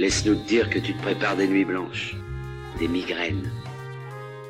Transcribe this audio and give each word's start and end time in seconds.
Laisse-nous 0.00 0.34
te 0.34 0.48
dire 0.48 0.70
que 0.70 0.78
tu 0.78 0.94
te 0.94 1.02
prépares 1.02 1.36
des 1.36 1.46
nuits 1.46 1.66
blanches, 1.66 2.16
des 2.78 2.88
migraines, 2.88 3.50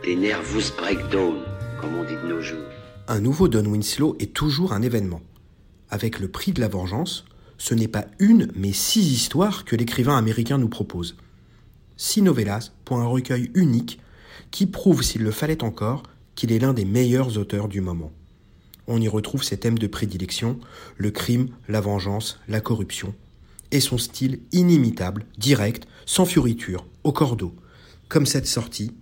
des 0.04 0.14
nervous 0.14 0.70
breakdown, 0.78 1.42
comme 1.80 1.96
on 1.96 2.04
dit 2.04 2.14
de 2.14 2.28
nos 2.28 2.40
jours. 2.40 2.68
Un 3.08 3.18
nouveau 3.18 3.48
Don 3.48 3.64
Winslow 3.66 4.14
est 4.21 4.32
toujours 4.32 4.72
un 4.72 4.80
événement. 4.80 5.21
Avec 5.88 6.21
le 6.21 6.28
prix 6.28 6.52
de 6.52 6.60
la 6.60 6.68
vengeance, 6.68 7.24
ce 7.58 7.74
n'est 7.74 7.88
pas 7.88 8.04
une, 8.21 8.52
mais 8.54 8.72
six 8.72 9.12
histoires 9.12 9.64
que 9.64 9.74
l'écrivain 9.74 10.16
américain 10.16 10.56
nous 10.56 10.68
propose. 10.68 11.16
Six 11.96 12.23
novellas 12.23 12.71
pour 12.85 13.01
un 13.01 13.07
recueil 13.07 13.51
unique 13.55 13.98
qui 14.53 14.67
prouve, 14.67 15.03
s'il 15.03 15.25
le 15.25 15.32
fallait 15.32 15.64
encore, 15.64 16.05
qu'il 16.37 16.53
est 16.53 16.61
l'un 16.61 16.75
des 16.75 16.85
meilleurs 16.85 17.39
auteurs 17.39 17.67
du 17.67 17.80
moment. 17.80 18.12
On 18.87 19.01
y 19.01 19.09
retrouve 19.09 19.43
ses 19.43 19.57
thèmes 19.57 19.80
de 19.80 19.89
prédilection, 19.89 20.61
le 20.96 21.11
crime, 21.11 21.48
la 21.69 21.80
vengeance, 21.80 22.39
la 22.46 22.61
corruption, 22.61 23.17
et 23.71 23.80
son 23.80 23.98
style 23.98 24.41
inimitable, 24.52 25.27
direct, 25.39 25.86
sans 26.07 26.25
fioriture, 26.25 26.86
au 27.05 27.12
cordeau, 27.12 27.54
comme 28.08 28.27
cette 28.27 28.46
sortie. 28.46 28.93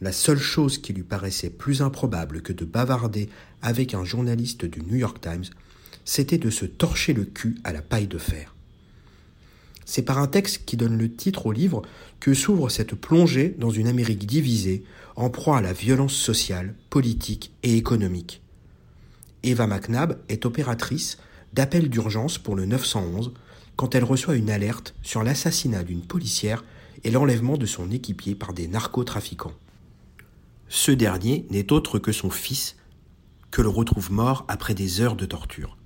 La 0.00 0.12
seule 0.12 0.38
chose 0.38 0.78
qui 0.78 0.92
lui 0.92 1.02
paraissait 1.02 1.50
plus 1.50 1.82
improbable 1.82 2.42
que 2.42 2.52
de 2.52 2.64
bavarder 2.64 3.28
avec 3.60 3.94
un 3.94 4.04
journaliste 4.04 4.64
du 4.64 4.80
New 4.82 4.96
York 4.96 5.20
Times, 5.20 5.44
c'était 6.04 6.38
de 6.38 6.50
se 6.50 6.64
torcher 6.64 7.12
le 7.12 7.24
cul 7.24 7.56
à 7.62 7.72
la 7.72 7.82
paille 7.82 8.08
de 8.08 8.18
fer. 8.18 8.54
C'est 9.84 10.02
par 10.02 10.18
un 10.18 10.26
texte 10.26 10.64
qui 10.64 10.76
donne 10.76 10.96
le 10.96 11.12
titre 11.12 11.46
au 11.46 11.52
livre 11.52 11.82
que 12.20 12.34
s'ouvre 12.34 12.70
cette 12.70 12.94
plongée 12.94 13.54
dans 13.58 13.70
une 13.70 13.86
Amérique 13.86 14.26
divisée, 14.26 14.84
en 15.16 15.28
proie 15.28 15.58
à 15.58 15.60
la 15.60 15.72
violence 15.72 16.14
sociale, 16.14 16.74
politique 16.88 17.52
et 17.62 17.76
économique. 17.76 18.42
Eva 19.42 19.66
McNabb 19.66 20.18
est 20.28 20.46
opératrice 20.46 21.18
d'appel 21.52 21.88
d'urgence 21.88 22.38
pour 22.38 22.56
le 22.56 22.64
911 22.64 23.32
quand 23.76 23.94
elle 23.94 24.04
reçoit 24.04 24.36
une 24.36 24.50
alerte 24.50 24.94
sur 25.02 25.22
l'assassinat 25.22 25.82
d'une 25.82 26.02
policière 26.02 26.64
et 27.04 27.10
l'enlèvement 27.10 27.56
de 27.56 27.66
son 27.66 27.90
équipier 27.90 28.34
par 28.34 28.52
des 28.52 28.68
narcotrafiquants. 28.68 29.54
Ce 30.68 30.92
dernier 30.92 31.46
n'est 31.50 31.72
autre 31.72 31.98
que 31.98 32.12
son 32.12 32.30
fils, 32.30 32.76
que 33.50 33.62
le 33.62 33.68
retrouve 33.68 34.10
mort 34.12 34.44
après 34.48 34.74
des 34.74 35.00
heures 35.00 35.16
de 35.16 35.26
torture. 35.26 35.76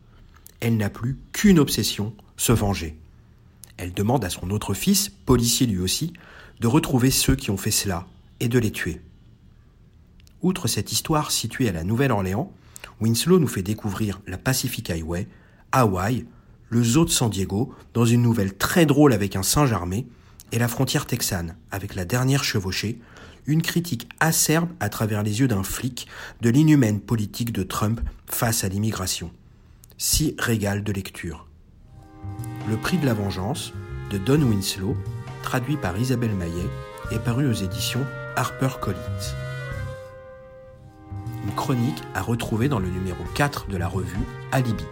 Elle 0.61 0.77
n'a 0.77 0.91
plus 0.91 1.19
qu'une 1.33 1.59
obsession, 1.59 2.15
se 2.37 2.53
venger. 2.53 2.97
Elle 3.77 3.93
demande 3.93 4.25
à 4.25 4.31
son 4.31 4.51
autre 4.51 4.75
fils, 4.75 5.09
policier 5.09 5.67
lui 5.67 5.81
aussi, 5.81 6.13
de 6.61 6.67
retrouver 6.67 7.11
ceux 7.11 7.37
qui 7.37 7.51
ont 7.51 7.57
fait 7.57 7.71
cela 7.71 8.07
et 8.41 8.49
de 8.49 8.59
les 8.59 8.71
tuer. 8.71 9.01
Outre 10.43 10.69
cette 10.69 10.93
histoire 10.93 11.31
située 11.31 11.69
à 11.69 11.73
la 11.73 11.85
Nouvelle-Orléans, 11.85 12.53
Winslow 13.01 13.39
nous 13.39 13.49
fait 13.49 13.63
découvrir 13.63 14.21
la 14.27 14.39
Pacific 14.39 14.89
Highway, 14.89 15.27
Hawaï, 15.73 16.27
le 16.69 16.83
zoo 16.83 17.05
de 17.05 17.11
San 17.11 17.31
Diego, 17.31 17.73
dans 17.95 18.05
une 18.05 18.23
nouvelle 18.23 18.57
très 18.57 18.87
drôle 18.87 19.13
avec 19.13 19.37
un 19.37 19.43
singe 19.43 19.73
armé, 19.73 20.07
et 20.53 20.59
la 20.59 20.69
frontière 20.69 21.07
texane, 21.07 21.57
avec 21.71 21.95
la 21.95 22.05
dernière 22.05 22.45
chevauchée, 22.45 22.99
une 23.47 23.63
critique 23.63 24.09
acerbe 24.21 24.71
à 24.81 24.89
travers 24.89 25.23
les 25.23 25.41
yeux 25.41 25.49
d'un 25.49 25.63
flic 25.63 26.07
de 26.41 26.51
l'inhumaine 26.51 27.01
politique 27.01 27.53
de 27.53 27.63
Trump 27.63 28.01
face 28.27 28.65
à 28.65 28.69
l'immigration. 28.69 29.31
Si 29.99 30.35
régal 30.39 30.83
de 30.83 30.93
lecture. 30.93 31.47
Le 32.69 32.77
prix 32.77 32.99
de 32.99 33.07
la 33.07 33.15
vengeance, 33.15 33.73
de 34.11 34.19
Don 34.19 34.43
Winslow, 34.43 34.97
traduit 35.43 35.77
par 35.77 35.97
Isabelle 35.99 36.35
Maillet, 36.35 36.69
est 37.13 37.21
paru 37.21 37.49
aux 37.49 37.53
éditions 37.53 38.05
HarperCollins. 38.37 38.97
Une 41.45 41.55
chronique 41.55 42.03
à 42.15 42.23
retrouver 42.23 42.69
dans 42.69 42.81
le 42.81 42.89
numéro 42.89 43.23
4 43.37 43.69
de 43.69 43.77
la 43.77 43.87
revue 43.87 44.19
Alibi. 44.51 44.85